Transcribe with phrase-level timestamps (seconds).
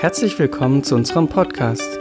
[0.00, 1.98] Herzlich willkommen zu unserem Podcast.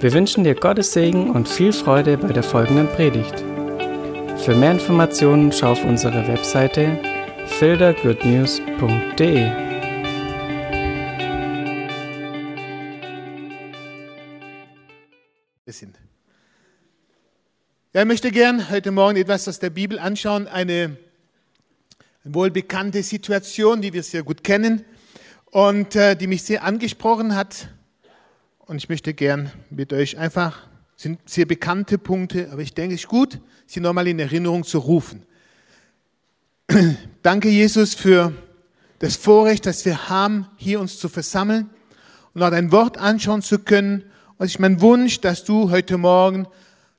[0.00, 3.38] Wir wünschen dir Gottes Segen und viel Freude bei der folgenden Predigt.
[4.44, 7.00] Für mehr Informationen schau auf unsere Webseite
[7.58, 9.46] fildergoodnews.de.
[17.94, 20.98] Ja, ich möchte gern heute Morgen etwas aus der Bibel anschauen, eine
[22.24, 24.84] wohl bekannte Situation, die wir sehr gut kennen
[25.50, 27.68] und äh, die mich sehr angesprochen hat.
[28.60, 33.02] Und ich möchte gern mit euch einfach, sind sehr bekannte Punkte, aber ich denke, es
[33.02, 35.24] ist gut, sie nochmal in Erinnerung zu rufen.
[37.22, 38.32] Danke, Jesus, für
[38.98, 41.70] das Vorrecht, das wir haben, hier uns zu versammeln
[42.34, 44.02] und auch dein Wort anschauen zu können.
[44.38, 46.46] Und es ist mein Wunsch, dass du heute Morgen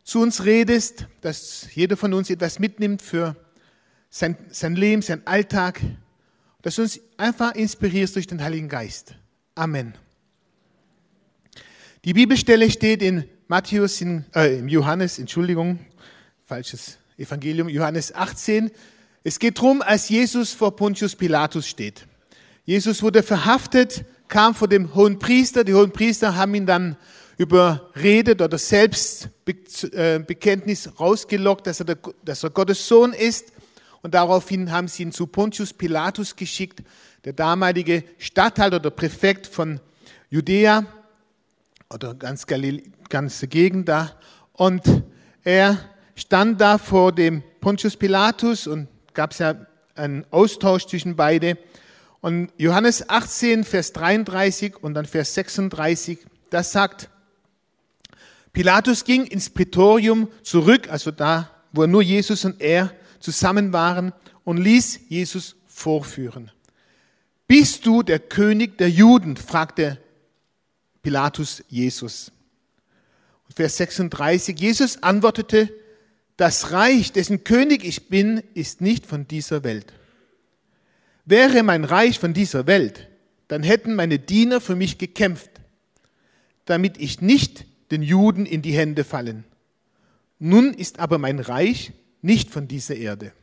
[0.03, 3.35] zu uns redest, dass jeder von uns etwas mitnimmt für
[4.09, 5.81] sein, sein Leben, sein Alltag,
[6.67, 9.15] dass du uns einfach inspirierst durch den Heiligen Geist.
[9.55, 9.93] Amen.
[12.03, 15.79] Die Bibelstelle steht in Matthäus, in, äh, im Johannes, Entschuldigung,
[16.43, 18.69] falsches Evangelium, Johannes 18.
[19.23, 22.05] Es geht darum, als Jesus vor Pontius Pilatus steht.
[22.65, 25.63] Jesus wurde verhaftet, kam vor dem hohen Priester.
[25.63, 26.97] Die hohen Priester haben ihn dann
[27.37, 29.29] überredet oder selbst
[29.93, 30.19] äh,
[30.99, 33.53] rausgelockt, dass er, der, dass er Gottes Sohn ist.
[34.07, 36.81] Und daraufhin haben sie ihn zu Pontius Pilatus geschickt,
[37.25, 39.81] der damalige Statthalter oder Präfekt von
[40.29, 40.85] Judäa
[41.93, 44.13] oder ganz Galil ganze Gegend da.
[44.53, 45.03] Und
[45.43, 45.77] er
[46.15, 49.55] stand da vor dem Pontius Pilatus und gab es ja
[49.95, 51.57] einen Austausch zwischen beide.
[52.21, 57.09] Und Johannes 18, Vers 33 und dann Vers 36, das sagt,
[58.53, 64.13] Pilatus ging ins Prätorium zurück, also da, wo nur Jesus und er zusammen waren
[64.43, 66.51] und ließ Jesus vorführen.
[67.47, 69.37] Bist du der König der Juden?
[69.37, 69.99] fragte
[71.01, 72.31] Pilatus Jesus.
[73.55, 75.73] Vers 36, Jesus antwortete,
[76.35, 79.91] das Reich, dessen König ich bin, ist nicht von dieser Welt.
[81.25, 83.07] Wäre mein Reich von dieser Welt,
[83.47, 85.49] dann hätten meine Diener für mich gekämpft,
[86.65, 89.45] damit ich nicht den Juden in die Hände fallen.
[90.39, 93.33] Nun ist aber mein Reich nicht von dieser Erde.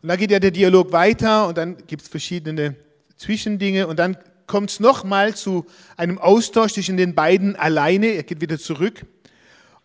[0.00, 2.76] Und da geht ja der Dialog weiter und dann gibt es verschiedene
[3.16, 4.16] Zwischendinge und dann
[4.46, 5.64] kommt es nochmal zu
[5.96, 8.08] einem Austausch zwischen den beiden alleine.
[8.08, 9.06] Er geht wieder zurück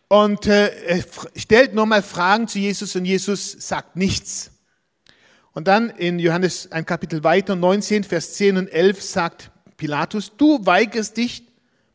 [0.07, 1.03] und äh,
[1.35, 4.51] stellt nochmal Fragen zu Jesus und Jesus sagt nichts.
[5.53, 10.65] Und dann in Johannes ein Kapitel weiter, 19, Vers 10 und 11 sagt Pilatus, du
[10.65, 11.43] weigerst dich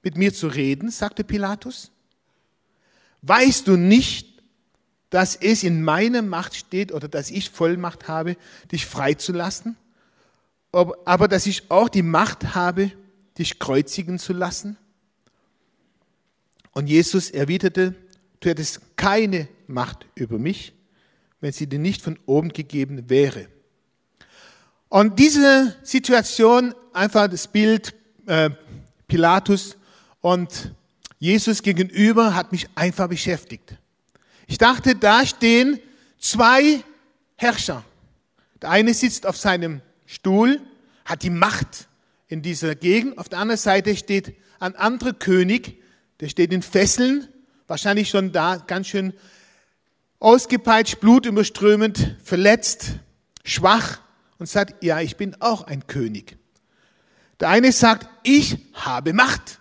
[0.03, 1.91] mit mir zu reden, sagte Pilatus.
[3.23, 4.31] Weißt du nicht,
[5.12, 8.34] dass es in meiner Macht steht oder dass ich Vollmacht habe,
[8.73, 9.77] dich freizulassen,
[10.73, 12.91] aber dass ich auch die Macht habe,
[13.37, 14.78] dich kreuzigen zu lassen?
[16.73, 17.95] Und Jesus erwiderte,
[18.41, 20.73] du hättest keine Macht über mich,
[21.43, 23.49] wenn sie dir nicht von oben gegeben wäre.
[24.89, 27.94] Und diese Situation, einfach das Bild
[28.25, 28.49] äh,
[29.09, 29.77] Pilatus
[30.23, 30.73] und
[31.19, 33.77] Jesus gegenüber, hat mich einfach beschäftigt.
[34.53, 35.81] Ich dachte, da stehen
[36.19, 36.85] zwei
[37.37, 37.87] Herrscher.
[38.61, 40.61] Der eine sitzt auf seinem Stuhl,
[41.07, 41.89] hat die Macht
[42.29, 43.17] in dieser Gegend.
[43.17, 45.83] Auf der anderen Seite steht ein anderer König,
[46.21, 47.29] der steht in Fesseln,
[47.67, 49.15] wahrscheinlich schon da ganz schön
[50.19, 52.97] ausgepeitscht, blutüberströmend, verletzt,
[53.45, 54.01] schwach
[54.37, 56.37] und sagt, ja, ich bin auch ein König.
[57.41, 59.61] Der eine sagt, ich habe Macht.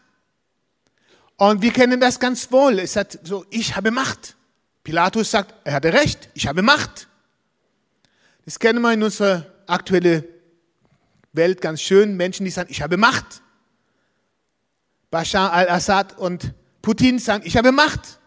[1.38, 2.78] Und wir kennen das ganz wohl.
[2.80, 4.36] Es sagt so, ich habe Macht.
[4.84, 7.08] Pilatus sagt, er hatte recht, ich habe Macht.
[8.46, 10.24] Das kennen wir in unserer aktuellen
[11.34, 12.18] Welt ganz schön.
[12.18, 13.42] Menschen, die sagen, ich habe Macht.
[15.12, 18.20] Bashar al-Assad und Putin sagen, ich habe Macht.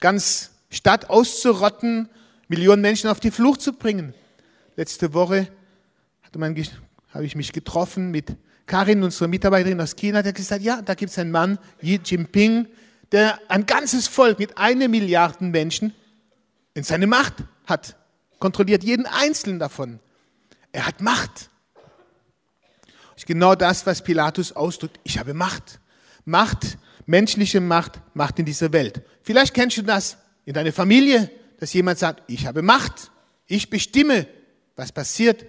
[0.00, 2.08] Ganz Stadt auszurotten,
[2.48, 4.14] Millionen Menschen auf die Flucht zu bringen.
[4.76, 5.48] Letzte Woche
[6.32, 8.36] habe ich mich getroffen mit
[8.66, 12.00] Karin, unserer Mitarbeiterin aus China, der hat gesagt, ja, da gibt es einen Mann, Xi
[12.04, 12.66] Jinping,
[13.12, 15.94] der ein ganzes Volk mit einer Milliarde Menschen
[16.74, 17.34] in seine Macht
[17.66, 17.96] hat,
[18.38, 19.98] kontrolliert jeden einzelnen davon.
[20.72, 21.50] Er hat Macht.
[22.84, 25.00] Das ist genau das, was Pilatus ausdrückt.
[25.04, 25.80] Ich habe Macht.
[26.24, 26.76] Macht,
[27.06, 29.02] menschliche Macht, Macht in dieser Welt.
[29.22, 33.10] Vielleicht kennst du das in deiner Familie, dass jemand sagt, ich habe Macht.
[33.46, 34.26] Ich bestimme,
[34.74, 35.46] was passiert.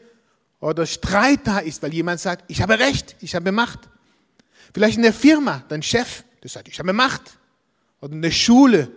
[0.59, 3.79] Oder Streit da ist, weil jemand sagt, ich habe Recht, ich habe Macht.
[4.73, 7.36] Vielleicht in der Firma, dein Chef, der sagt, ich habe Macht
[8.01, 8.91] oder in der Schule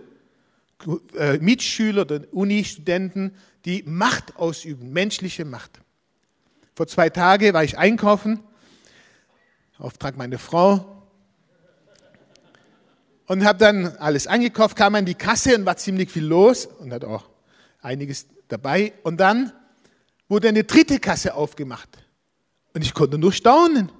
[1.17, 5.81] äh, Mitschüler oder Uni-Studenten, die Macht ausüben, menschliche Macht.
[6.75, 8.41] Vor zwei Tagen war ich einkaufen
[9.81, 10.97] Auftrag meiner Frau.
[13.27, 16.93] Und habe dann alles eingekauft, kam an die Kasse und war ziemlich viel los und
[16.93, 17.29] hat auch
[17.81, 18.93] einiges dabei.
[19.05, 19.53] Und dann
[20.29, 21.89] wurde eine dritte Kasse aufgemacht.
[22.75, 23.91] Und ich konnte nur staunen.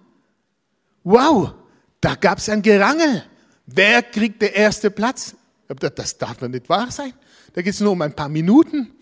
[1.05, 1.55] Wow,
[2.01, 3.25] da gab es ein Gerangel.
[3.73, 5.35] Wer kriegt den ersten Platz?
[5.69, 7.13] Das darf doch nicht wahr sein.
[7.53, 8.93] Da geht es nur um ein paar Minuten.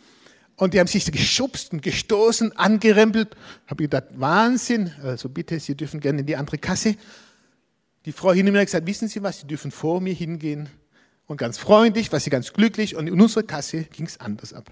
[0.56, 3.36] Und die haben sich geschubst und gestoßen, angerempelt.
[3.66, 4.92] Habe ich gedacht, Wahnsinn.
[5.02, 6.96] Also bitte, Sie dürfen gerne in die andere Kasse.
[8.04, 10.68] Die Frau hinter mir hat gesagt, wissen Sie was, Sie dürfen vor mir hingehen.
[11.26, 12.96] Und ganz freundlich, war sie ganz glücklich.
[12.96, 14.70] Und in unserer Kasse ging es anders ab.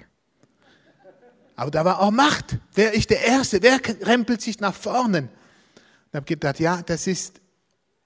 [1.54, 2.58] Aber da war auch Macht.
[2.74, 3.62] Wer ist der Erste?
[3.62, 5.28] Wer rempelt sich nach vorne?
[6.06, 7.40] Und habe gedacht, ja, das ist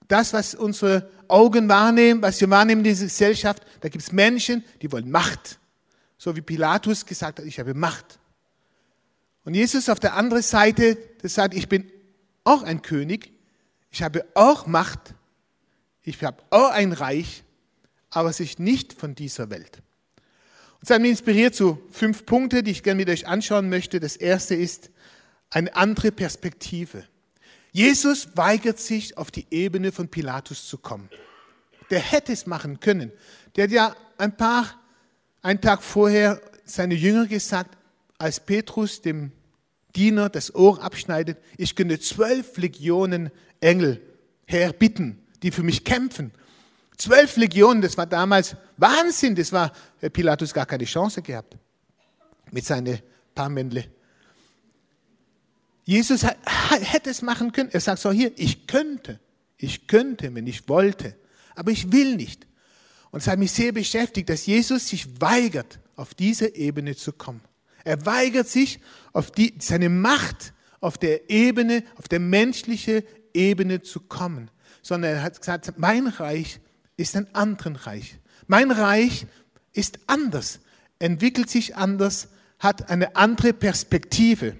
[0.07, 3.63] das, was unsere Augen wahrnehmen, was wir wahrnehmen in dieser Gesellschaft.
[3.79, 5.59] Da gibt es Menschen, die wollen Macht.
[6.17, 8.19] So wie Pilatus gesagt hat, ich habe Macht.
[9.43, 11.91] Und Jesus auf der anderen Seite, der sagt, ich bin
[12.43, 13.31] auch ein König,
[13.89, 15.15] ich habe auch Macht,
[16.03, 17.43] ich habe auch ein Reich,
[18.09, 19.81] aber es ist nicht von dieser Welt.
[20.79, 23.99] Und es hat mich inspiriert zu fünf Punkte, die ich gerne mit euch anschauen möchte.
[23.99, 24.89] Das erste ist
[25.49, 27.05] eine andere Perspektive.
[27.71, 31.09] Jesus weigert sich, auf die Ebene von Pilatus zu kommen.
[31.89, 33.11] Der hätte es machen können.
[33.55, 34.65] Der hat ja ein paar
[35.41, 37.77] einen Tag vorher seine Jünger gesagt,
[38.17, 39.31] als Petrus dem
[39.95, 43.29] Diener das Ohr abschneidet, ich könnte zwölf Legionen
[43.59, 44.01] Engel
[44.45, 46.31] herbitten, die für mich kämpfen.
[46.97, 49.71] Zwölf Legionen, das war damals Wahnsinn, das war
[50.13, 51.57] Pilatus gar keine Chance gehabt
[52.51, 52.99] mit seinen
[53.33, 53.85] paar Männle.
[55.91, 57.69] Jesus hätte es machen können.
[57.73, 59.19] Er sagt so hier, ich könnte,
[59.57, 61.17] ich könnte, wenn ich wollte,
[61.53, 62.47] aber ich will nicht.
[63.09, 67.41] Und es hat mich sehr beschäftigt, dass Jesus sich weigert, auf diese Ebene zu kommen.
[67.83, 68.79] Er weigert sich,
[69.11, 73.03] auf die, seine Macht auf der Ebene, auf der menschlichen
[73.33, 74.49] Ebene zu kommen,
[74.81, 76.61] sondern er hat gesagt, mein Reich
[76.95, 78.17] ist ein anderes Reich.
[78.47, 79.25] Mein Reich
[79.73, 80.61] ist anders,
[80.99, 82.29] entwickelt sich anders,
[82.59, 84.55] hat eine andere Perspektive.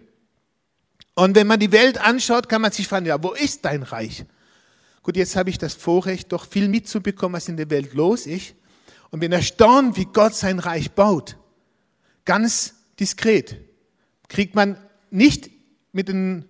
[1.15, 4.25] Und wenn man die Welt anschaut, kann man sich fragen, ja, wo ist dein Reich?
[5.03, 8.55] Gut, jetzt habe ich das Vorrecht, doch viel mitzubekommen, was in der Welt los ist.
[9.09, 11.37] Und bin erstaunt, wie Gott sein Reich baut.
[12.23, 13.57] Ganz diskret.
[14.29, 14.77] Kriegt man
[15.09, 15.49] nicht
[15.91, 16.45] mit dem,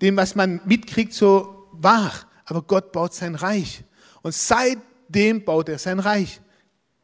[0.00, 2.12] was man mitkriegt, so wahr.
[2.46, 3.84] Aber Gott baut sein Reich.
[4.22, 6.40] Und seitdem baut er sein Reich.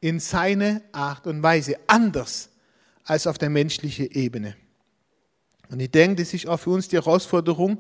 [0.01, 1.77] In seine Art und Weise.
[1.89, 2.49] Anders
[3.05, 4.57] als auf der menschlichen Ebene.
[5.73, 7.79] Und ich denke, das ist auch für uns die Herausforderung,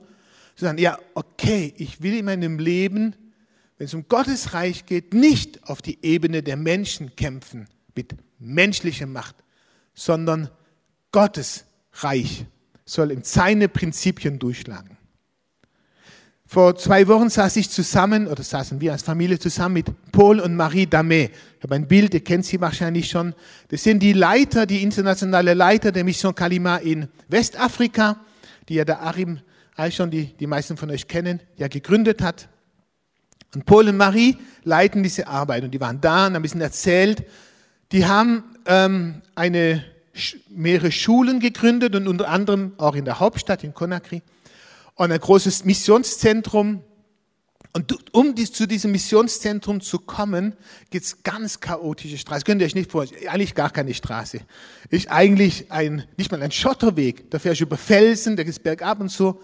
[0.56, 3.14] zu sagen, ja, okay, ich will in meinem Leben,
[3.76, 9.06] wenn es um Gottes Reich geht, nicht auf die Ebene der Menschen kämpfen mit menschlicher
[9.06, 9.36] Macht,
[9.94, 10.50] sondern
[11.10, 12.46] Gottes Reich
[12.86, 14.96] soll in seine Prinzipien durchschlagen.
[16.52, 20.54] Vor zwei Wochen saß ich zusammen, oder saßen wir als Familie zusammen mit Paul und
[20.54, 21.30] Marie Damé.
[21.56, 23.34] Ich habe ein Bild, ihr kennt sie wahrscheinlich schon.
[23.68, 28.20] Das sind die Leiter, die internationale Leiter der Mission Kalima in Westafrika,
[28.68, 29.40] die ja der Arim
[29.92, 32.50] schon die, die meisten von euch kennen, ja gegründet hat.
[33.54, 36.60] Und Paul und Marie leiten diese Arbeit und die waren da und haben ein bisschen
[36.60, 37.24] erzählt.
[37.92, 39.82] Die haben ähm, eine,
[40.50, 44.20] mehrere Schulen gegründet und unter anderem auch in der Hauptstadt in Conakry
[44.94, 46.82] und ein großes Missionszentrum.
[47.74, 50.54] Und um dies, zu diesem Missionszentrum zu kommen,
[50.90, 52.44] geht's ganz chaotische Straße.
[52.44, 54.40] Könnt ihr euch nicht vorstellen, eigentlich gar keine Straße.
[54.90, 57.30] Ist eigentlich ein, nicht mal ein Schotterweg.
[57.30, 59.40] Da fährst du über Felsen, da geht's bergab und so.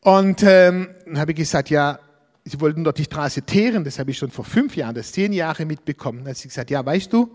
[0.00, 1.98] Und ähm, dann habe ich gesagt, ja,
[2.44, 5.32] sie wollten dort die Straße teeren, das habe ich schon vor fünf Jahren, das zehn
[5.32, 6.24] Jahre mitbekommen.
[6.24, 7.30] Dann hat sie gesagt, ja, weißt du,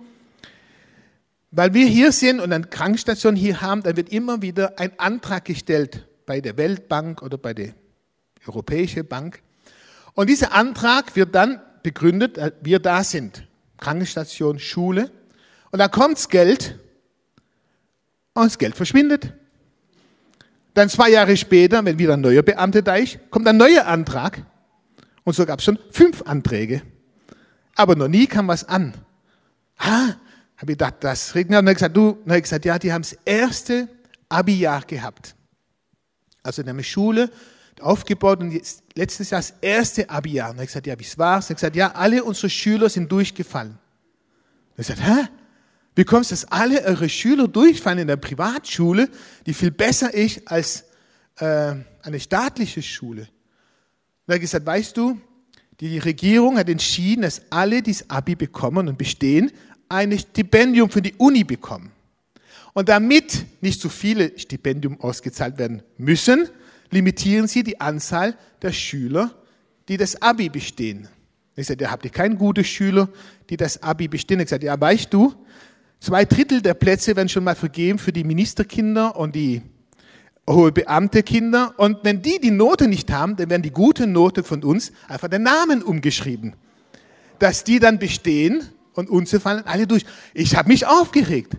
[1.49, 5.45] weil wir hier sind und eine Krankenstation hier haben, dann wird immer wieder ein Antrag
[5.45, 7.73] gestellt bei der Weltbank oder bei der
[8.45, 9.41] Europäischen Bank.
[10.13, 15.09] Und dieser Antrag wird dann begründet, äh, wir da sind, Krankenstation, Schule.
[15.71, 16.77] Und dann kommt das Geld
[18.33, 19.33] und das Geld verschwindet.
[20.73, 24.43] Dann zwei Jahre später, wenn wieder ein neuer Beamter da ist, kommt ein neuer Antrag.
[25.23, 26.81] Und so gab es schon fünf Anträge.
[27.75, 28.93] Aber noch nie kam was an.
[29.79, 30.15] Ha,
[30.57, 31.59] habe ich gedacht, das regnet.
[31.59, 33.87] Und dann habe ich gesagt, du, dann habe ich gesagt, ja, die haben das erste
[34.29, 35.36] Abi-Jahr gehabt.
[36.47, 37.29] Also in einer Schule
[37.81, 38.59] aufgebaut und
[38.95, 40.49] letztes Jahr das erste Abi-Jahr.
[40.49, 41.37] Und habe ich gesagt, ja, wie es war?
[41.37, 43.71] Und er gesagt, ja, alle unsere Schüler sind durchgefallen.
[43.71, 45.27] Und ich gesagt, hä?
[45.95, 49.09] Wie kommt es, dass alle eure Schüler durchfallen in der Privatschule,
[49.45, 50.85] die viel besser ist als
[51.37, 51.73] äh,
[52.03, 53.21] eine staatliche Schule?
[53.21, 53.27] Und
[54.27, 55.19] er hat gesagt, weißt du,
[55.79, 59.51] die Regierung hat entschieden, dass alle, die das Abi bekommen und bestehen,
[59.89, 61.91] ein Stipendium für die Uni bekommen.
[62.77, 66.47] Und damit nicht zu viele Stipendium ausgezahlt werden müssen,
[66.91, 69.33] limitieren sie die Anzahl der Schüler,
[69.87, 71.07] die das Abi bestehen.
[71.55, 73.09] Ich sagte, ja, habt ihr keine guten Schüler,
[73.49, 74.41] die das Abi bestehen?
[74.41, 75.33] Ich sagte, ja, weißt du,
[75.99, 79.63] zwei Drittel der Plätze werden schon mal vergeben für die Ministerkinder und die
[80.47, 81.73] hohe Beamtekinder.
[81.77, 85.29] Und wenn die die Note nicht haben, dann werden die gute Note von uns einfach
[85.29, 86.55] den Namen umgeschrieben.
[87.39, 90.05] Dass die dann bestehen und unsere fallen alle durch.
[90.35, 91.57] Ich habe mich aufgeregt.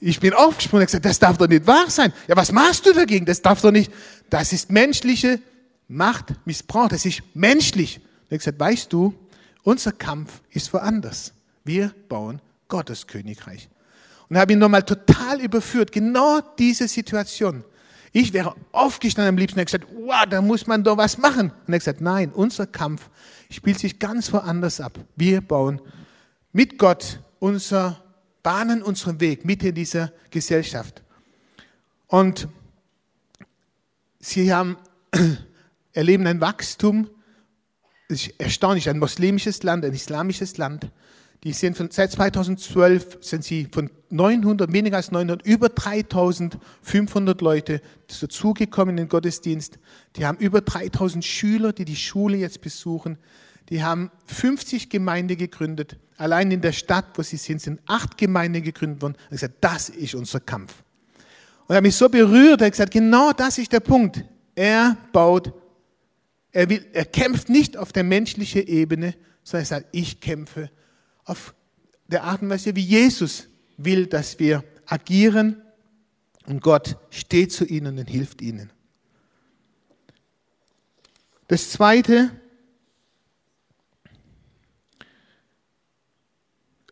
[0.00, 2.12] Ich bin aufgesprungen und gesagt, das darf doch nicht wahr sein.
[2.26, 3.26] Ja, was machst du dagegen?
[3.26, 3.92] Das darf doch nicht.
[4.30, 5.40] Das ist menschliche
[5.88, 6.88] Machtmissbrauch.
[6.88, 7.98] Das ist menschlich.
[7.98, 9.14] Und ich gesagt, weißt du,
[9.62, 11.32] unser Kampf ist woanders.
[11.64, 13.68] Wir bauen Gottes Königreich.
[14.28, 15.92] Und habe ihn nochmal total überführt.
[15.92, 17.64] Genau diese Situation.
[18.12, 21.52] Ich wäre aufgestanden am liebsten und gesagt, wow, da muss man doch was machen.
[21.66, 23.08] Und er gesagt, nein, unser Kampf
[23.50, 24.98] spielt sich ganz woanders ab.
[25.14, 25.80] Wir bauen
[26.52, 28.02] mit Gott unser,
[28.42, 31.02] bahnen unseren Weg mit in dieser Gesellschaft.
[32.06, 32.48] Und
[34.18, 34.76] sie haben,
[35.92, 37.08] erleben ein Wachstum,
[38.08, 40.90] das ist erstaunlich, ein muslimisches Land, ein islamisches Land,
[41.44, 47.80] die sind von, seit 2012 sind sie von 900, weniger als 900, über 3500 Leute
[48.20, 49.78] dazugekommen in den Gottesdienst.
[50.16, 53.16] Die haben über 3000 Schüler, die die Schule jetzt besuchen.
[53.70, 55.96] Die haben 50 Gemeinden gegründet.
[56.16, 59.14] Allein in der Stadt, wo sie sind, sind acht Gemeinden gegründet worden.
[59.14, 60.74] Und gesagt, das ist unser Kampf.
[61.66, 64.24] Und er hat mich so berührt, er hat gesagt, genau das ist der Punkt.
[64.56, 65.52] Er baut,
[66.50, 70.70] er, will, er kämpft nicht auf der menschlichen Ebene, sondern er sagt, ich kämpfe
[71.24, 71.54] auf
[72.08, 73.46] der Art und Weise, wie Jesus
[73.76, 75.62] will, dass wir agieren
[76.46, 78.72] und Gott steht zu ihnen und hilft ihnen.
[81.46, 82.30] Das Zweite,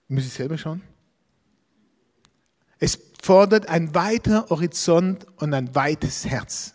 [0.08, 0.82] muss ich selber schauen?
[2.78, 6.74] Es fordert ein weiter Horizont und ein weites Herz.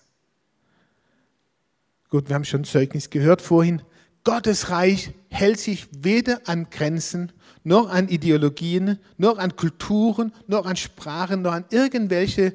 [2.10, 3.82] Gut, wir haben schon Zeugnis gehört vorhin.
[4.24, 7.32] Gottes Reich hält sich weder an Grenzen
[7.63, 12.54] noch an Ideologien, noch an Kulturen, noch an Sprachen, noch an irgendwelche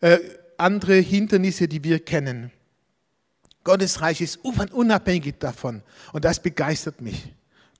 [0.00, 0.18] äh,
[0.58, 2.50] andere Hindernisse, die wir kennen.
[3.64, 7.32] Gottes Reich ist unabhängig davon und das begeistert mich.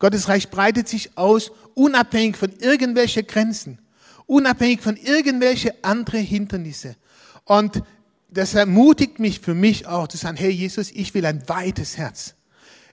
[0.04, 3.78] Gottes Reich breitet sich aus, unabhängig von irgendwelchen Grenzen,
[4.26, 6.96] unabhängig von irgendwelchen anderen Hindernisse.
[7.44, 7.82] Und
[8.28, 12.34] das ermutigt mich für mich auch zu sagen, hey Jesus, ich will ein weites Herz.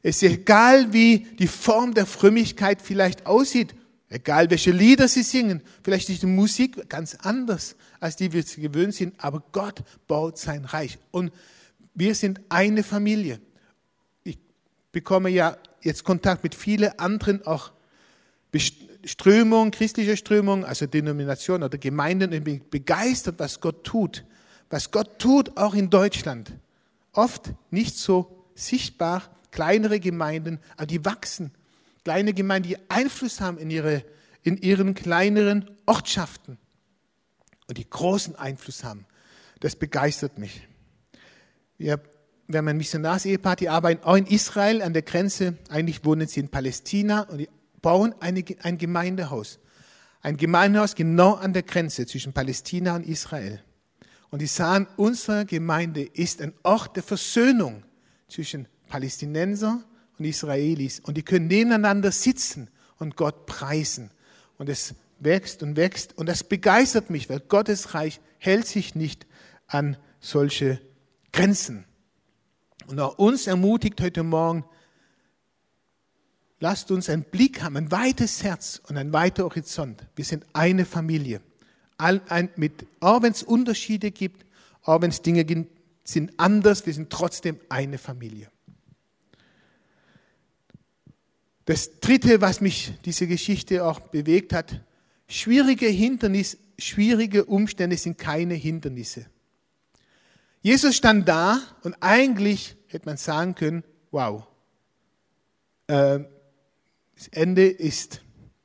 [0.02, 3.76] Es ist egal, wie die Form der Frömmigkeit vielleicht aussieht,
[4.08, 8.96] egal welche Lieder sie singen, vielleicht ist die Musik ganz anders, als die wir gewöhnt
[8.96, 10.98] sind, aber Gott baut sein Reich.
[11.12, 11.34] Und
[11.94, 13.42] wir sind eine Familie.
[14.92, 17.72] Bekomme ja jetzt Kontakt mit vielen anderen auch
[19.06, 24.26] Strömungen, christliche Strömungen, also Denominationen oder Gemeinden und bin begeistert, was Gott tut.
[24.70, 26.54] Was Gott tut, auch in Deutschland.
[27.14, 31.52] Oft nicht so sichtbar, kleinere Gemeinden, aber die wachsen.
[32.04, 34.04] Kleine Gemeinden, die Einfluss haben in, ihre,
[34.44, 36.58] in ihren kleineren Ortschaften
[37.68, 39.06] und die großen Einfluss haben.
[39.60, 40.68] Das begeistert mich.
[41.78, 42.02] Wir,
[42.48, 45.58] wir haben ein Missionarsehepaar, die arbeiten auch in Israel an der Grenze.
[45.70, 47.50] Eigentlich wohnen sie in Palästina und die
[47.82, 49.60] bauen eine, ein Gemeindehaus.
[50.22, 53.62] Ein Gemeindehaus genau an der Grenze zwischen Palästina und Israel.
[54.30, 57.84] Und die sagen, unsere Gemeinde ist ein Ort der Versöhnung
[58.28, 59.84] zwischen Palästinenser
[60.18, 61.00] und Israelis.
[61.00, 64.12] Und die können nebeneinander sitzen und Gott preisen.
[64.58, 66.18] Und es wächst und wächst.
[66.18, 69.26] Und das begeistert mich, weil Gottes Reich hält sich nicht
[69.68, 70.80] an solche
[71.34, 71.86] Grenzen.
[72.88, 74.66] Und auch uns ermutigt heute Morgen,
[76.60, 80.06] lasst uns einen Blick haben, ein weites Herz und ein weiter Horizont.
[80.16, 81.42] Wir sind eine Familie.
[82.56, 84.46] mit, auch wenn es Unterschiede gibt,
[84.84, 85.46] auch wenn es Dinge
[86.04, 88.50] sind anders, wir sind trotzdem eine Familie.
[91.66, 94.82] Das Dritte, was mich diese Geschichte auch bewegt hat,
[95.28, 99.28] schwierige Hindernisse, schwierige Umstände sind keine Hindernisse.
[100.62, 104.46] Jesus stand da und eigentlich hätte man sagen können, wow,
[105.88, 106.20] äh,
[107.16, 108.22] das Ende ist.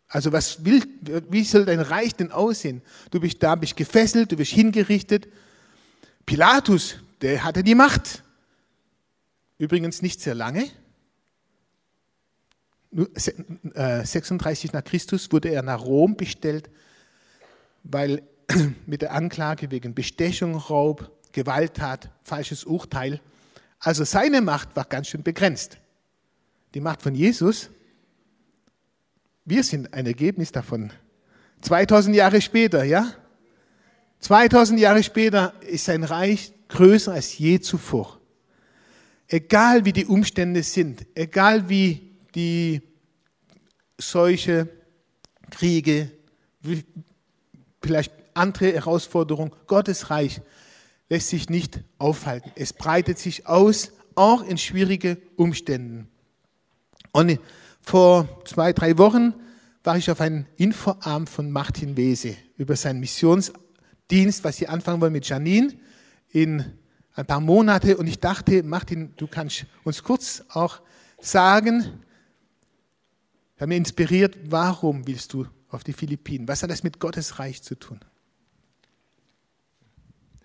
[0.09, 0.83] Also was will,
[1.31, 2.83] wie soll dein Reich denn aussehen?
[3.11, 5.27] Du bist da, bist gefesselt, du bist hingerichtet.
[6.25, 8.23] Pilatus, der hatte die Macht.
[9.59, 10.69] Übrigens nicht sehr lange.
[12.93, 16.71] 36 äh, nach Christus wurde er nach Rom bestellt,
[17.83, 18.23] weil
[18.87, 23.21] mit der Anklage wegen Bestechung, Raub, Gewalttat, falsches Urteil.
[23.79, 25.77] Also seine Macht war ganz schön begrenzt.
[26.73, 27.69] Die Macht von Jesus,
[29.45, 30.95] wir sind ein Ergebnis davon.
[31.61, 33.13] 2000 Jahre später, ja?
[34.21, 38.19] 2000 Jahre später ist sein Reich größer als je zuvor.
[39.29, 42.81] egal wie die Umstände sind, egal wie die
[43.99, 44.69] Seuche,
[45.51, 46.11] Kriege,
[47.83, 50.41] vielleicht andere Herausforderungen, Gottes Reich
[51.09, 52.51] lässt sich nicht aufhalten.
[52.57, 56.09] Es breitet sich aus, auch in schwierige Umständen.
[57.13, 57.39] Und
[57.81, 59.35] vor zwei, drei Wochen
[59.85, 65.13] war ich auf einem Infoarm von Martin Wese über seinen Missionsdienst, was sie anfangen wollen
[65.13, 65.73] mit Janine
[66.31, 66.65] in
[67.15, 67.97] ein paar Monate.
[67.97, 70.81] Und ich dachte, Martin, du kannst uns kurz auch
[71.21, 72.01] sagen,
[73.59, 76.49] hat mir inspiriert, warum willst du auf die Philippinen?
[76.49, 78.01] Was hat das mit Gottes Reich zu tun?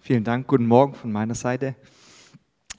[0.03, 1.75] Vielen Dank, guten Morgen von meiner Seite.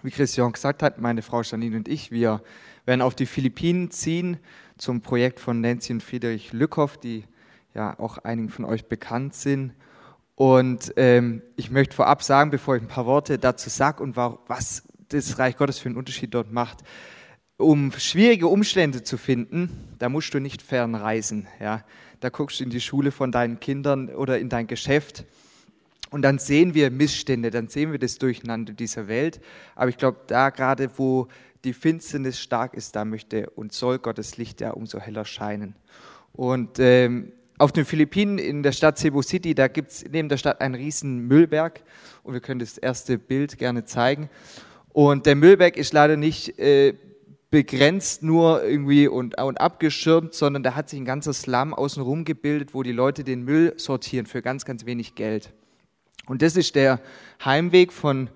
[0.03, 2.43] Wie Christian gesagt hat, meine Frau Janine und ich, wir
[2.85, 4.39] werden auf die Philippinen ziehen
[4.77, 7.23] zum Projekt von Nancy und Friedrich Lückhoff, die
[7.75, 9.73] ja auch einigen von euch bekannt sind.
[10.35, 14.83] Und ähm, ich möchte vorab sagen, bevor ich ein paar Worte dazu sage und was
[15.09, 16.79] das Reich Gottes für einen Unterschied dort macht,
[17.57, 21.47] um schwierige Umstände zu finden, da musst du nicht fern reisen.
[21.61, 21.85] Ja?
[22.19, 25.25] Da guckst du in die Schule von deinen Kindern oder in dein Geschäft
[26.13, 29.41] und dann sehen wir Missstände, dann sehen wir das Durcheinander dieser Welt.
[29.75, 31.29] Aber ich glaube, da gerade, wo
[31.65, 35.75] die Finsternis stark ist, da möchte und soll Gottes Licht ja umso heller scheinen.
[36.33, 40.37] Und ähm, auf den Philippinen in der Stadt Cebu City, da gibt es neben der
[40.37, 41.83] Stadt einen riesen Müllberg
[42.25, 44.29] und wir können das erste Bild gerne zeigen.
[44.91, 46.95] Und der Müllberg ist leider nicht äh,
[47.51, 52.75] begrenzt nur irgendwie und, und abgeschirmt, sondern da hat sich ein ganzer Slum außenrum gebildet,
[52.75, 55.53] wo die Leute den Müll sortieren für ganz, ganz wenig Geld.
[56.27, 57.01] Und das ist der
[57.45, 58.31] Heimweg von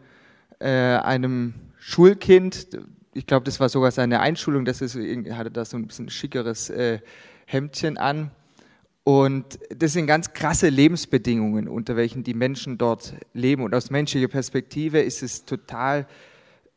[0.58, 2.66] äh, einem Schulkind.
[3.14, 4.64] Ich glaube, das war sogar seine Einschulung.
[4.64, 7.00] Das ist, hatte da so ein bisschen schickeres äh,
[7.46, 8.30] Hemdchen an.
[9.04, 13.62] Und das sind ganz krasse Lebensbedingungen, unter welchen die Menschen dort leben.
[13.62, 16.08] Und aus menschlicher Perspektive ist es total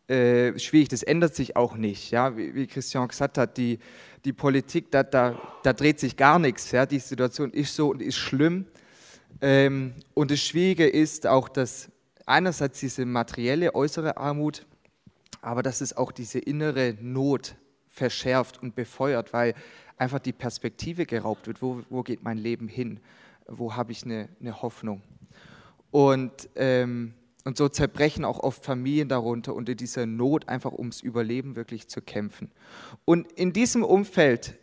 [0.07, 0.89] äh, schwierig.
[0.89, 2.11] Das ändert sich auch nicht.
[2.11, 2.37] Ja?
[2.37, 3.79] Wie, wie Christian gesagt hat, die,
[4.25, 6.69] die Politik, da, da, da dreht sich gar nichts.
[6.69, 6.85] Ja?
[6.85, 8.65] Die Situation ist so und ist schlimm.
[9.41, 11.89] Ähm, und das Schwierige ist auch, dass
[12.25, 14.65] einerseits diese materielle äußere Armut,
[15.41, 17.55] aber dass es auch diese innere Not
[17.87, 19.55] verschärft und befeuert, weil
[19.97, 21.61] einfach die Perspektive geraubt wird.
[21.61, 22.99] Wo, wo geht mein Leben hin?
[23.47, 25.01] Wo habe ich eine, eine Hoffnung?
[25.91, 27.13] Und, ähm,
[27.45, 32.01] und so zerbrechen auch oft Familien darunter unter dieser Not, einfach ums Überleben wirklich zu
[32.01, 32.51] kämpfen.
[33.05, 34.57] Und in diesem Umfeld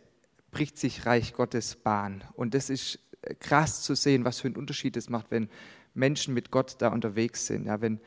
[0.51, 2.23] bricht sich Reich Gottes Bahn.
[2.33, 2.99] Und das ist
[3.39, 5.49] krass zu sehen, was für einen Unterschied es macht, wenn
[5.93, 7.65] Menschen mit Gott da unterwegs sind.
[7.65, 7.99] Ja, wenn,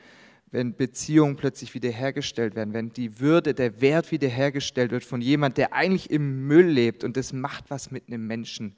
[0.51, 5.73] wenn Beziehungen plötzlich wiederhergestellt werden, wenn die Würde, der Wert wiederhergestellt wird von jemand, der
[5.73, 8.75] eigentlich im Müll lebt und das macht was mit einem Menschen.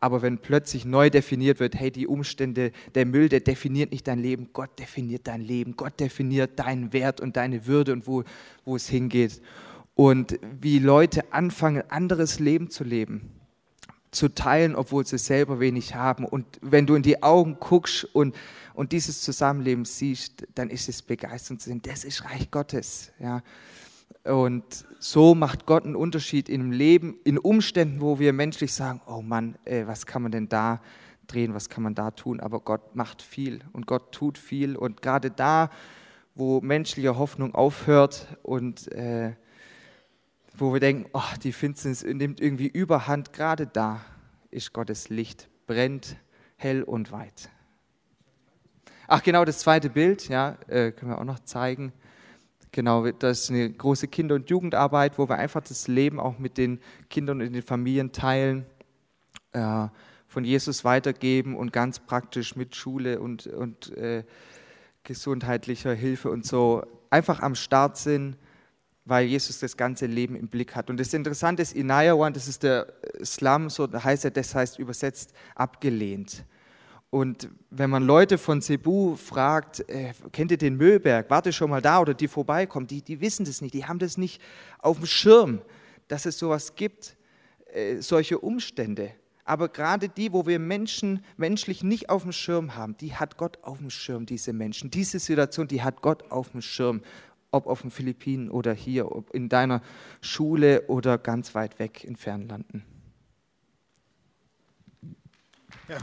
[0.00, 4.20] Aber wenn plötzlich neu definiert wird, hey, die Umstände, der Müll, der definiert nicht dein
[4.20, 8.22] Leben, Gott definiert dein Leben, Gott definiert deinen Wert und deine Würde und wo,
[8.64, 9.42] wo es hingeht.
[9.96, 13.37] Und wie Leute anfangen, anderes Leben zu leben
[14.10, 16.24] zu teilen, obwohl sie selber wenig haben.
[16.24, 18.34] Und wenn du in die Augen guckst und,
[18.74, 23.12] und dieses Zusammenleben siehst, dann ist es begeisternd zu sehen, das ist Reich Gottes.
[23.18, 23.42] Ja.
[24.24, 29.22] Und so macht Gott einen Unterschied im Leben, in Umständen, wo wir menschlich sagen, oh
[29.22, 30.80] Mann, ey, was kann man denn da
[31.26, 32.40] drehen, was kann man da tun?
[32.40, 34.76] Aber Gott macht viel und Gott tut viel.
[34.76, 35.70] Und gerade da,
[36.34, 39.34] wo menschliche Hoffnung aufhört und äh,
[40.60, 44.00] wo wir denken, oh, die Finsternis nimmt irgendwie überhand, gerade da
[44.50, 46.16] ist Gottes Licht, brennt
[46.56, 47.50] hell und weit.
[49.06, 51.92] Ach genau, das zweite Bild, ja, äh, können wir auch noch zeigen.
[52.72, 56.58] Genau, das ist eine große Kinder- und Jugendarbeit, wo wir einfach das Leben auch mit
[56.58, 58.66] den Kindern und den Familien teilen,
[59.52, 59.86] äh,
[60.26, 64.24] von Jesus weitergeben und ganz praktisch mit Schule und, und äh,
[65.04, 68.36] gesundheitlicher Hilfe und so einfach am Start sind
[69.08, 70.90] weil Jesus das ganze Leben im Blick hat.
[70.90, 72.92] Und das Interessante ist, Inayawan, das ist der
[73.24, 76.44] Slum, so heißt er, das heißt übersetzt abgelehnt.
[77.10, 81.80] Und wenn man Leute von Cebu fragt, äh, kennt ihr den Müllberg, warte schon mal
[81.80, 84.42] da oder die vorbeikommen, die, die wissen das nicht, die haben das nicht
[84.78, 85.62] auf dem Schirm,
[86.08, 87.16] dass es sowas gibt,
[87.72, 89.12] äh, solche Umstände.
[89.48, 93.58] Aber gerade die, wo wir Menschen menschlich nicht auf dem Schirm haben, die hat Gott
[93.62, 94.90] auf dem Schirm, diese Menschen.
[94.90, 97.00] Diese Situation, die hat Gott auf dem Schirm
[97.50, 99.80] ob auf den Philippinen oder hier, ob in deiner
[100.20, 102.84] Schule oder ganz weit weg in Fernlanden.
[105.88, 105.98] Ja.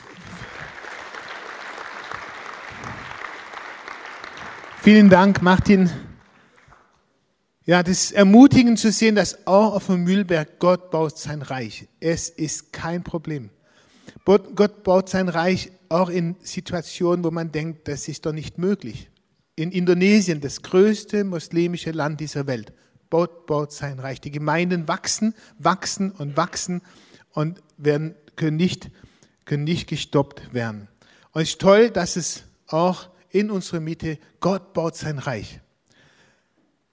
[4.82, 5.90] Vielen Dank, Martin.
[7.66, 11.88] Ja, das ist ermutigend zu sehen, dass auch auf dem Mühlberg Gott baut sein Reich.
[12.00, 13.50] Es ist kein Problem.
[14.24, 19.10] Gott baut sein Reich auch in Situationen, wo man denkt, das ist doch nicht möglich.
[19.56, 22.74] In Indonesien, das größte muslimische Land dieser Welt,
[23.10, 24.20] baut, baut sein Reich.
[24.20, 26.82] Die Gemeinden wachsen, wachsen und wachsen
[27.32, 28.92] und werden, können, nicht,
[29.46, 30.88] können nicht gestoppt werden.
[31.32, 35.60] Und es ist toll, dass es auch in unserer Mitte, Gott baut sein Reich.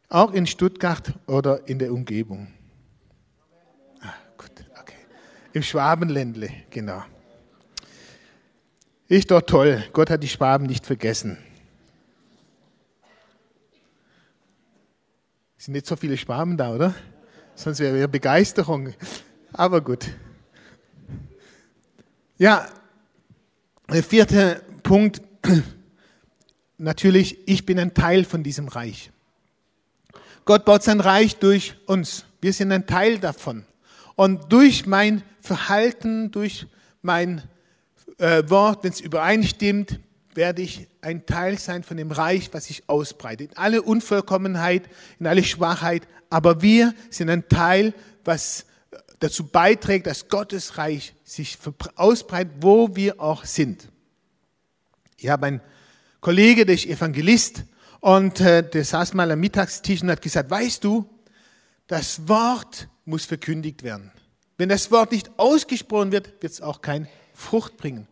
[0.09, 2.49] Auch in Stuttgart oder in der Umgebung.
[4.01, 4.97] Ah, gut, okay.
[5.53, 7.03] Im Schwabenländle, genau.
[9.09, 9.85] Ist doch toll.
[9.93, 11.39] Gott hat die Schwaben nicht vergessen.
[15.63, 16.93] Sind nicht so viele Schwaben da, oder?
[17.55, 18.95] Sonst wäre ja Begeisterung.
[19.53, 20.09] Aber gut.
[22.37, 22.69] Ja,
[23.89, 25.23] der vierte Punkt.
[26.79, 29.13] Natürlich, ich bin ein Teil von diesem Reich.
[30.47, 32.25] Gott baut sein Reich durch uns.
[32.41, 33.65] Wir sind ein Teil davon.
[34.17, 36.67] Und durch mein Verhalten, durch
[37.03, 37.41] mein
[38.19, 40.01] äh, Wort, wenn es übereinstimmt,
[40.35, 43.53] werde ich ein Teil sein von dem Reich, was sich ausbreitet.
[43.53, 48.65] In alle Unvollkommenheit, in alle Schwachheit, aber wir sind ein Teil, was
[49.21, 51.59] dazu beiträgt, dass Gottes Reich sich
[51.97, 53.89] ausbreitet, wo wir auch sind.
[55.17, 55.61] Ich habe einen
[56.21, 57.65] Kollege, der ist Evangelist,
[58.01, 61.09] und äh, der saß mal am Mittagstisch und hat gesagt, weißt du,
[61.87, 64.11] das Wort muss verkündigt werden.
[64.59, 68.09] Wenn das Wort nicht ausgesprochen wird, wird es auch keine Frucht bringen.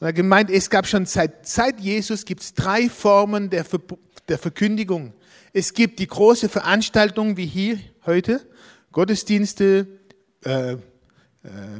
[0.00, 3.80] Und er gemeint, es gab schon seit, seit Jesus gibt es drei Formen der, Ver,
[4.28, 5.12] der Verkündigung.
[5.52, 8.40] Es gibt die große Veranstaltung wie hier heute,
[8.92, 9.86] Gottesdienste,
[10.42, 10.78] äh, äh,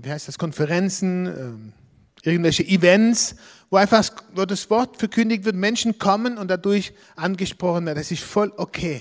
[0.02, 1.72] wie heißt das, Konferenzen,
[2.22, 3.36] äh, irgendwelche Events,
[3.70, 7.96] wo einfach wo das Wort verkündigt wird, Menschen kommen und dadurch angesprochen werden.
[7.96, 9.00] Das ist voll okay.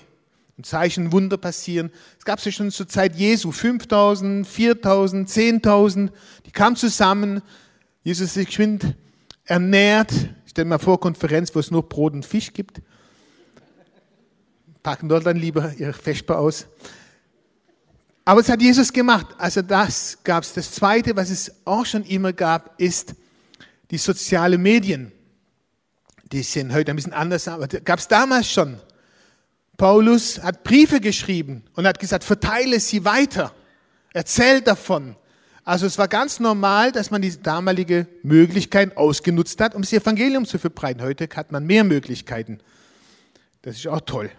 [0.56, 1.92] Und Zeichen, Wunder passieren.
[2.18, 6.10] Es gab es schon zur Zeit Jesu, 5000, 4000, 10.000,
[6.46, 7.42] die kamen zusammen.
[8.02, 8.96] Jesus ist geschwind
[9.50, 10.12] ernährt.
[10.46, 12.82] Stell dir mal vor, Konferenz, wo es nur Brot und Fisch gibt.
[14.84, 16.68] Packen dort dann lieber ihre Vesper aus.
[18.26, 19.28] Aber es hat Jesus gemacht.
[19.38, 20.54] Also das gab es.
[20.54, 23.16] Das Zweite, was es auch schon immer gab, ist
[23.92, 25.12] die sozialen Medien.
[26.32, 28.80] Die sind heute ein bisschen anders, aber gab es damals schon.
[29.78, 33.54] Paulus hat Briefe geschrieben und hat gesagt, verteile sie weiter.
[34.14, 35.16] Erzähl davon.
[35.70, 40.48] Also es war ganz normal, dass man die damalige Möglichkeit ausgenutzt hat, um das Evangelium
[40.48, 41.04] zu verbreiten.
[41.04, 42.58] Heute hat man mehr Möglichkeiten.
[43.62, 44.32] Das ist auch toll.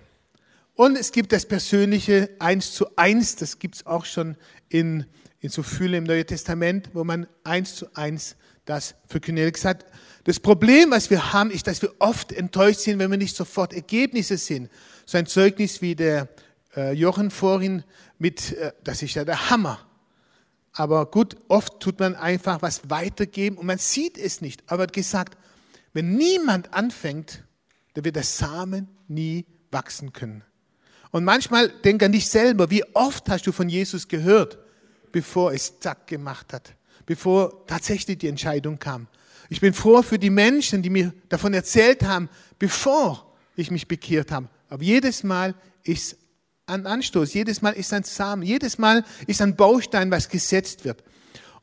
[0.75, 4.35] Und es gibt das persönliche Eins zu Eins, das gibt es auch schon
[4.69, 5.07] in,
[5.39, 9.85] in so viele im Neuen Testament, wo man eins zu eins das verkündigt hat.
[10.25, 13.73] Das Problem, was wir haben, ist, dass wir oft enttäuscht sind, wenn wir nicht sofort
[13.73, 14.69] Ergebnisse sehen.
[15.07, 16.29] So ein Zeugnis wie der
[16.77, 17.85] äh, Jochen vorhin
[18.19, 19.87] mit, äh, das ist ja der Hammer.
[20.81, 24.63] Aber gut, oft tut man einfach was weitergeben und man sieht es nicht.
[24.67, 25.37] Aber gesagt,
[25.93, 27.45] wenn niemand anfängt,
[27.93, 30.43] dann wird der Samen nie wachsen können.
[31.11, 34.57] Und manchmal denk an dich selber, wie oft hast du von Jesus gehört,
[35.13, 39.07] bevor es zack gemacht hat, bevor tatsächlich die Entscheidung kam.
[39.51, 44.33] Ich bin froh für die Menschen, die mir davon erzählt haben, bevor ich mich bekehrt
[44.33, 44.49] habe.
[44.71, 46.17] Aber jedes Mal ist
[46.71, 47.35] ein Anstoß.
[47.35, 48.43] Jedes Mal ist ein Samen.
[48.43, 51.03] Jedes Mal ist ein Baustein, was gesetzt wird.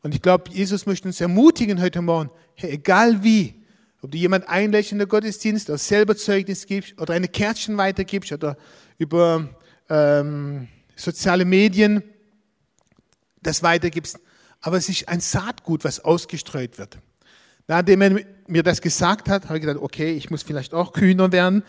[0.04, 3.56] Und ich glaube, Jesus möchte uns ermutigen heute Morgen, hey, egal wie,
[4.02, 8.32] ob du jemand einlädst in der Gottesdienst oder selber Zeugnis gibst oder eine Kärtchen weitergibst
[8.32, 8.58] oder
[8.98, 9.50] über
[9.90, 12.04] ähm, soziale Medien
[13.42, 14.20] das weitergibst.
[14.62, 17.00] Aber es ist ein Saatgut, was ausgestreut wird.
[17.68, 21.32] Nachdem er mir das gesagt hat, habe ich gedacht, okay, ich muss vielleicht auch kühner
[21.32, 21.64] werden.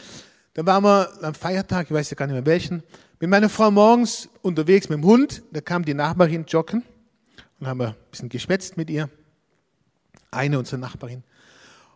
[0.55, 2.83] Dann waren wir am Feiertag, ich weiß ja gar nicht mehr welchen,
[3.21, 6.85] mit meiner Frau morgens unterwegs mit dem Hund, da kam die Nachbarin joggen
[7.59, 9.11] und haben wir ein bisschen geschwätzt mit ihr.
[10.31, 11.23] Eine unserer Nachbarin.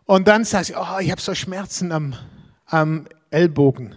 [0.04, 2.14] Und dann sagt sie, oh, ich habe so Schmerzen am,
[2.66, 3.90] am Ellbogen.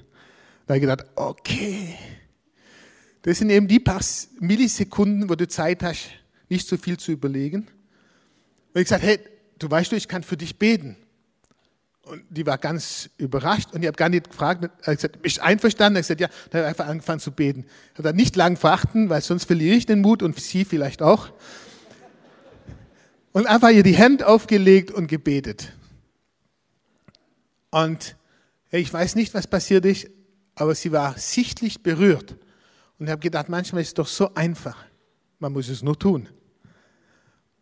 [0.66, 1.96] Da habe ich gedacht, okay.
[3.24, 4.02] Das sind eben die paar
[4.40, 6.10] Millisekunden, wo du Zeit hast,
[6.48, 7.68] nicht so viel zu überlegen.
[8.74, 9.20] Und ich gesagt, hey,
[9.58, 10.96] du weißt du, ich kann für dich beten.
[12.06, 15.38] Und die war ganz überrascht und ich habe gar nicht gefragt, er hat gesagt, bist
[15.38, 15.96] du einverstanden?
[15.96, 17.66] Er hat gesagt, ja, dann hat er einfach angefangen zu beten.
[17.94, 21.02] Er Hat dann nicht lang verachten, weil sonst verliere ich den Mut und sie vielleicht
[21.02, 21.32] auch.
[23.32, 25.74] Und einfach ihr die Hände aufgelegt und gebetet.
[27.72, 28.16] Und
[28.70, 30.08] ich weiß nicht, was passiert ist,
[30.54, 32.36] aber sie war sichtlich berührt.
[33.00, 34.78] Und ich habe gedacht, manchmal ist es doch so einfach.
[35.40, 36.30] Man muss es nur tun.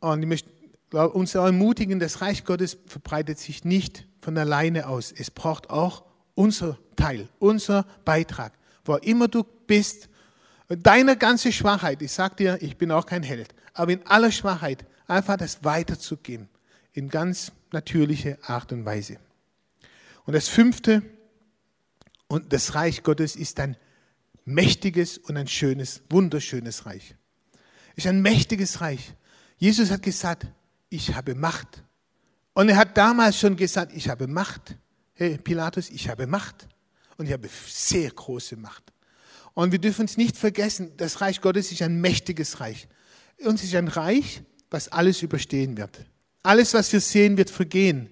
[0.01, 0.49] Und ich möchte
[0.91, 5.11] uns ermutigen, das Reich Gottes verbreitet sich nicht von alleine aus.
[5.11, 6.03] Es braucht auch
[6.35, 8.53] unser Teil, unser Beitrag.
[8.85, 10.09] Wo immer du bist,
[10.67, 14.85] deine ganze Schwachheit, ich sag dir, ich bin auch kein Held, aber in aller Schwachheit
[15.07, 16.49] einfach das weiterzugeben,
[16.93, 19.17] in ganz natürliche Art und Weise.
[20.25, 21.03] Und das fünfte,
[22.33, 23.77] Und das Reich Gottes ist ein
[24.43, 27.15] mächtiges und ein schönes, wunderschönes Reich.
[27.95, 29.13] Es ist ein mächtiges Reich.
[29.57, 30.47] Jesus hat gesagt,
[30.89, 31.83] ich habe Macht.
[32.53, 34.75] Und er hat damals schon gesagt, ich habe Macht.
[35.13, 36.67] Hey Pilatus, ich habe Macht.
[37.17, 38.83] Und ich habe sehr große Macht.
[39.53, 42.87] Und wir dürfen es nicht vergessen, das Reich Gottes ist ein mächtiges Reich.
[43.43, 46.05] Und es ist ein Reich, was alles überstehen wird.
[46.41, 48.07] Alles, was wir sehen, wird vergehen.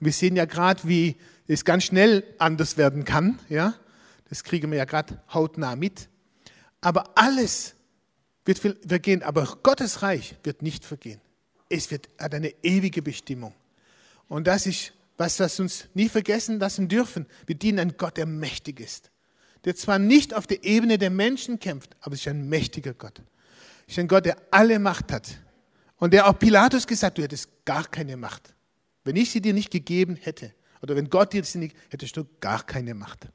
[0.00, 3.38] Und wir sehen ja gerade, wie es ganz schnell anders werden kann.
[3.48, 3.74] Ja?
[4.28, 6.08] Das kriegen wir ja gerade hautnah mit.
[6.80, 7.74] Aber alles
[8.44, 11.20] wird vergehen, aber Gottes Reich wird nicht vergehen.
[11.68, 13.54] Es wird, hat eine ewige Bestimmung.
[14.28, 17.26] Und das ist was, was uns nie vergessen lassen dürfen.
[17.46, 19.10] Wir dienen einem Gott, der mächtig ist.
[19.64, 23.22] Der zwar nicht auf der Ebene der Menschen kämpft, aber es ist ein mächtiger Gott.
[23.86, 25.38] Es ist ein Gott, der alle Macht hat.
[25.96, 28.54] Und der auch Pilatus gesagt, du hättest gar keine Macht.
[29.04, 32.24] Wenn ich sie dir nicht gegeben hätte, oder wenn Gott dir sie nicht, hättest du
[32.40, 33.28] gar keine Macht.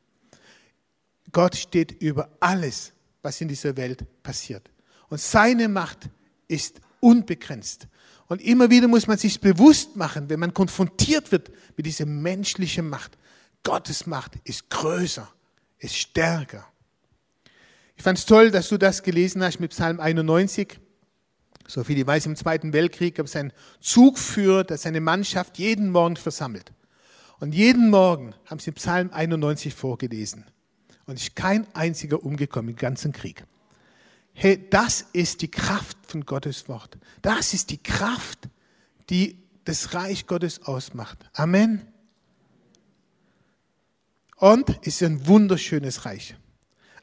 [1.31, 4.69] Gott steht über alles, was in dieser Welt passiert.
[5.09, 6.09] Und seine Macht
[6.47, 7.87] ist unbegrenzt.
[8.31, 12.87] Und immer wieder muss man sich bewusst machen, wenn man konfrontiert wird mit dieser menschlichen
[12.87, 13.17] Macht.
[13.61, 15.29] Gottes Macht ist größer,
[15.79, 16.65] ist stärker.
[17.97, 20.79] Ich fand es toll, dass du das gelesen hast mit Psalm 91.
[21.67, 25.91] So viel ich weiß, im Zweiten Weltkrieg gab es einen Zugführer, der seine Mannschaft jeden
[25.91, 26.71] Morgen versammelt.
[27.41, 30.45] Und jeden Morgen haben sie Psalm 91 vorgelesen.
[31.05, 33.43] Und ist kein einziger umgekommen im ganzen Krieg.
[34.31, 36.97] Hey, das ist die Kraft von Gottes Wort.
[37.21, 38.49] Das ist die Kraft,
[39.09, 41.17] die das Reich Gottes ausmacht.
[41.33, 41.81] Amen.
[44.37, 46.35] Und es ist ein wunderschönes Reich.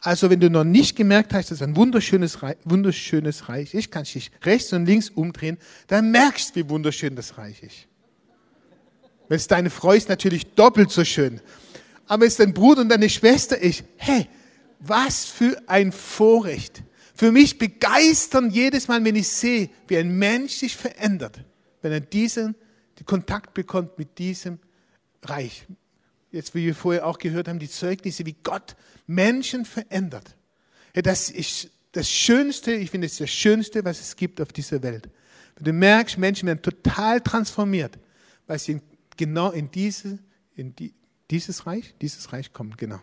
[0.01, 3.91] Also wenn du noch nicht gemerkt hast, dass es ein wunderschönes Reich, wunderschönes Reich ist,
[3.91, 7.87] kannst du dich rechts und links umdrehen, dann merkst du, wie wunderschön das Reich ist.
[9.29, 11.41] Wenn es deine Frau ist, natürlich doppelt so schön.
[12.07, 14.29] Aber wenn es dein Bruder und deine Schwester ist, hey,
[14.81, 16.83] was für ein Vorrecht.
[17.19, 21.45] Für mich begeistern jedes Mal, wenn ich sehe, wie ein Mensch sich verändert,
[21.83, 22.55] wenn er diesen
[23.01, 24.61] die Kontakt bekommt mit diesem
[25.25, 25.67] Reich.
[26.31, 28.77] Jetzt, wie wir vorher auch gehört haben, die Zeugnisse, wie Gott
[29.09, 30.37] Menschen verändert.
[30.95, 35.11] Das ist das Schönste, ich finde es das Schönste, was es gibt auf dieser Welt.
[35.57, 37.99] Wenn du merkst, Menschen werden total transformiert,
[38.47, 38.81] weil sie
[39.17, 40.21] genau in, diese,
[40.55, 40.95] in die,
[41.33, 43.01] dieses Reich, dieses Reich kommen, genau.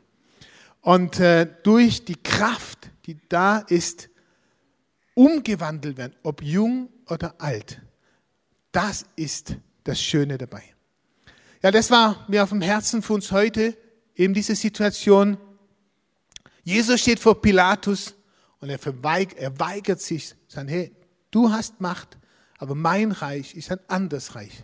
[0.86, 4.08] Und äh, durch die Kraft, die da ist,
[5.16, 7.82] umgewandelt werden, ob jung oder alt.
[8.72, 10.62] Das ist das Schöne dabei.
[11.64, 13.76] Ja, das war mir auf dem Herzen für uns heute,
[14.16, 15.40] eben diese Situation.
[16.64, 18.14] Jesus steht vor Pilatus
[18.60, 20.96] und er, verweigert, er weigert sich, sagen, hey,
[21.32, 22.16] du hast Macht,
[22.60, 24.64] aber mein Reich ist ein anderes Reich.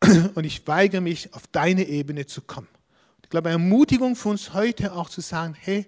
[0.36, 2.68] Und ich weigere mich, auf deine Ebene zu kommen.
[3.36, 5.84] Glaube, eine Ermutigung für uns heute auch zu sagen, hey,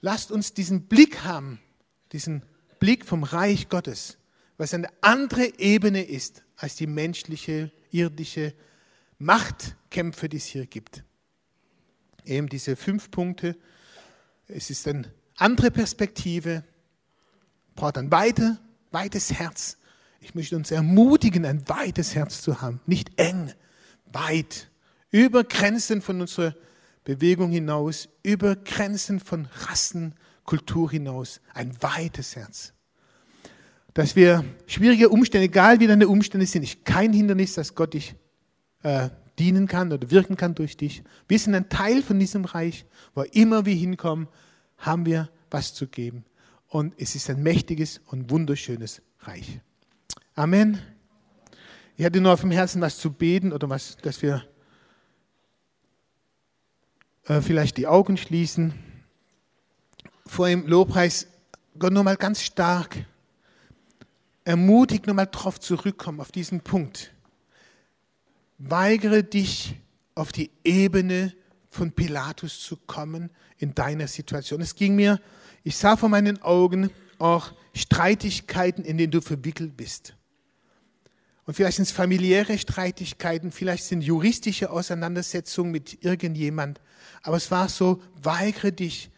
[0.00, 1.58] lasst uns diesen Blick haben,
[2.12, 2.44] diesen
[2.78, 4.16] Blick vom Reich Gottes,
[4.56, 8.54] was eine andere Ebene ist als die menschliche, irdische
[9.18, 11.02] Machtkämpfe, die es hier gibt.
[12.24, 13.56] Eben diese fünf Punkte.
[14.46, 16.62] Es ist eine andere Perspektive,
[17.74, 18.60] braucht ein weiter,
[18.92, 19.78] weites Herz.
[20.20, 23.52] Ich möchte uns ermutigen, ein weites Herz zu haben, nicht eng,
[24.12, 24.69] weit
[25.10, 26.54] über Grenzen von unserer
[27.04, 32.72] Bewegung hinaus, über Grenzen von Rassen, Kultur hinaus, ein weites Herz.
[33.94, 38.14] Dass wir schwierige Umstände, egal wie deine Umstände sind, ist kein Hindernis, dass Gott dich
[38.82, 41.02] äh, dienen kann oder wirken kann durch dich.
[41.26, 44.28] Wir sind ein Teil von diesem Reich, wo immer wir hinkommen,
[44.78, 46.24] haben wir was zu geben.
[46.68, 49.60] Und es ist ein mächtiges und wunderschönes Reich.
[50.34, 50.78] Amen.
[51.96, 54.44] Ich hatte nur auf dem Herzen, was zu beten oder was, dass wir
[57.24, 58.74] vielleicht die Augen schließen.
[60.26, 61.26] Vor dem Lobpreis
[61.78, 63.04] Gott nochmal ganz stark
[64.44, 67.12] ermutigt, nochmal darauf zurückkommen, auf diesen Punkt.
[68.58, 69.76] Weigere dich,
[70.14, 71.34] auf die Ebene
[71.70, 74.60] von Pilatus zu kommen in deiner Situation.
[74.60, 75.20] Es ging mir,
[75.62, 80.14] ich sah vor meinen Augen auch Streitigkeiten, in denen du verwickelt bist.
[81.50, 86.80] Und vielleicht sind es familiäre Streitigkeiten, vielleicht sind juristische Auseinandersetzungen mit irgendjemand.
[87.24, 89.10] Aber es war so, weigere dich,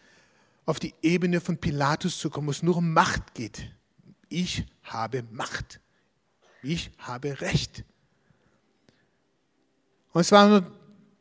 [0.65, 3.69] auf die Ebene von Pilatus zu kommen, wo es nur um Macht geht.
[4.29, 5.79] Ich habe Macht.
[6.63, 7.85] Ich habe Recht.
[10.11, 10.71] Und es war nur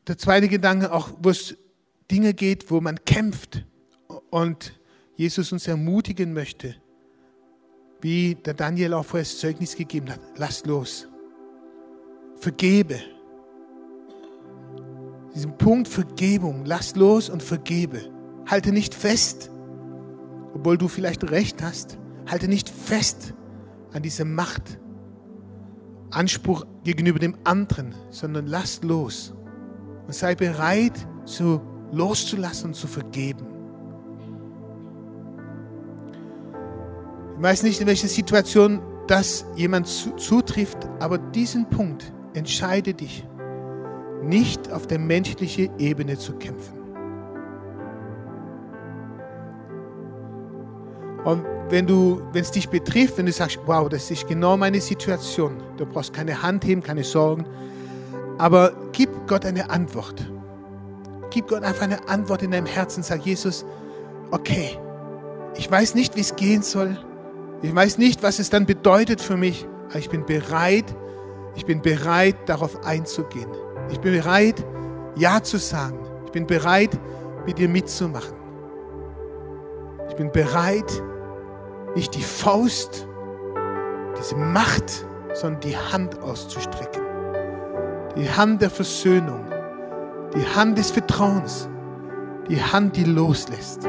[0.06, 1.58] der zweite Gedanke, auch wo es
[2.10, 3.66] Dinge geht, wo man kämpft
[4.30, 4.80] und
[5.16, 6.74] Jesus uns ermutigen möchte,
[8.02, 10.20] wie der Daniel auch vorher das Zeugnis gegeben hat.
[10.36, 11.08] Lass los.
[12.36, 13.00] Vergebe.
[15.34, 16.64] Diesen Punkt Vergebung.
[16.66, 18.10] Lass los und vergebe.
[18.46, 19.50] Halte nicht fest,
[20.52, 21.98] obwohl du vielleicht recht hast.
[22.26, 23.34] Halte nicht fest
[23.92, 24.78] an diese Macht,
[26.10, 29.32] Anspruch gegenüber dem anderen, sondern lass los
[30.06, 31.60] und sei bereit, zu
[31.92, 33.51] loszulassen und zu vergeben.
[37.42, 43.26] Weiß nicht, in welcher Situation das jemand zutrifft, aber diesen Punkt entscheide dich,
[44.22, 46.78] nicht auf der menschlichen Ebene zu kämpfen.
[51.24, 54.80] Und wenn du, wenn es dich betrifft, wenn du sagst, wow, das ist genau meine
[54.80, 57.44] Situation, du brauchst keine Hand heben, keine Sorgen,
[58.38, 60.30] aber gib Gott eine Antwort.
[61.30, 63.02] Gib Gott einfach eine Antwort in deinem Herzen.
[63.02, 63.64] Sag Jesus,
[64.30, 64.78] okay,
[65.56, 66.98] ich weiß nicht, wie es gehen soll.
[67.62, 70.84] Ich weiß nicht, was es dann bedeutet für mich, aber ich bin bereit,
[71.54, 73.48] ich bin bereit, darauf einzugehen.
[73.90, 74.64] Ich bin bereit,
[75.14, 75.98] Ja zu sagen.
[76.26, 76.98] Ich bin bereit,
[77.46, 78.36] mit dir mitzumachen.
[80.08, 80.90] Ich bin bereit,
[81.94, 83.06] nicht die Faust,
[84.18, 87.02] diese Macht, sondern die Hand auszustrecken.
[88.16, 89.44] Die Hand der Versöhnung,
[90.34, 91.68] die Hand des Vertrauens,
[92.48, 93.88] die Hand, die loslässt.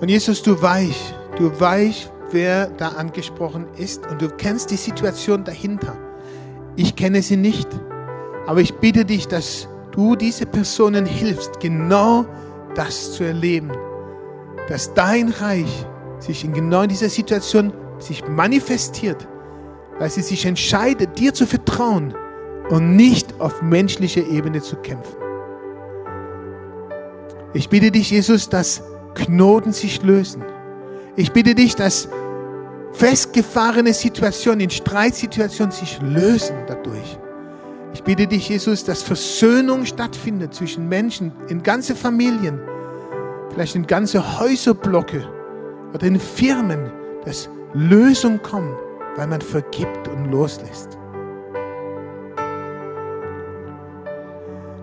[0.00, 5.44] Und Jesus, du weißt, du weißt, wer da angesprochen ist und du kennst die Situation
[5.44, 5.96] dahinter.
[6.76, 7.68] Ich kenne sie nicht,
[8.46, 12.24] aber ich bitte dich, dass du diese Personen hilfst, genau
[12.74, 13.72] das zu erleben,
[14.68, 15.86] dass dein Reich
[16.18, 19.28] sich in genau dieser Situation sich manifestiert,
[19.98, 22.14] weil sie sich entscheidet, dir zu vertrauen
[22.70, 25.16] und nicht auf menschlicher Ebene zu kämpfen.
[27.52, 28.82] Ich bitte dich, Jesus, dass
[29.14, 30.42] Knoten sich lösen.
[31.16, 32.08] Ich bitte dich, dass
[32.92, 37.18] festgefahrene Situationen, in Streitsituationen sich lösen dadurch.
[37.92, 42.60] Ich bitte dich, Jesus, dass Versöhnung stattfindet zwischen Menschen, in ganze Familien,
[43.52, 45.28] vielleicht in ganze Häuserblocke
[45.92, 46.90] oder in Firmen,
[47.24, 48.76] dass Lösung kommt,
[49.16, 50.99] weil man vergibt und loslässt.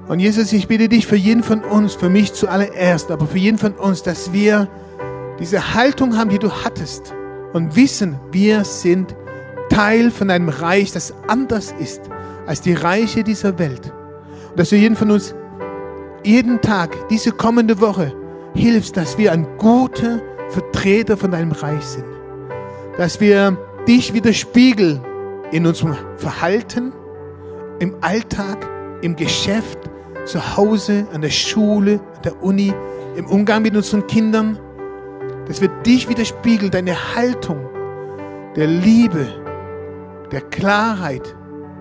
[0.08, 3.58] Und Jesus, ich bitte dich für jeden von uns, für mich zuallererst, aber für jeden
[3.58, 4.70] von uns, dass wir
[5.39, 7.13] diese Haltung haben, die du hattest
[7.54, 9.15] und wissen, wir sind
[9.70, 12.02] Teil von einem Reich, das anders ist
[12.46, 13.91] als die Reiche dieser Welt.
[14.50, 15.36] Und dass du jeden von uns
[16.24, 18.13] jeden Tag, diese kommende Woche,
[18.56, 22.06] hilfst, dass wir ein guter Vertreter von deinem Reich sind.
[22.98, 25.02] Dass wir dich widerspiegeln
[25.52, 26.93] in unserem Verhalten,
[27.80, 28.67] im Alltag,
[29.02, 29.78] im Geschäft,
[30.27, 32.73] zu Hause, an der Schule, an der Uni,
[33.15, 34.59] im Umgang mit unseren Kindern.
[35.47, 37.69] Dass wir dich widerspiegeln, deine Haltung
[38.55, 39.27] der Liebe,
[40.31, 41.35] der Klarheit,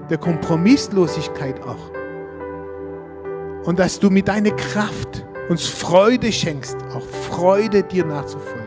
[0.09, 1.90] der Kompromisslosigkeit auch.
[3.64, 8.66] Und dass du mit deiner Kraft uns Freude schenkst, auch Freude dir nachzufolgen.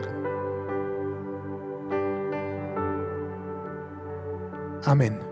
[4.84, 5.29] Amen.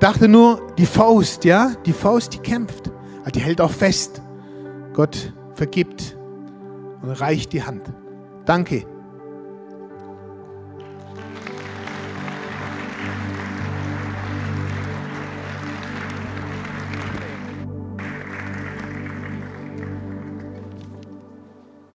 [0.00, 2.90] Dachte nur, die Faust, ja, die Faust, die kämpft,
[3.34, 4.20] die hält auch fest.
[4.92, 6.16] Gott vergibt
[7.02, 7.92] und reicht die Hand.
[8.44, 8.84] Danke